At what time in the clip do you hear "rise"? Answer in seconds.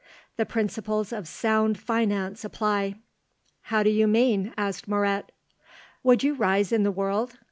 6.33-6.71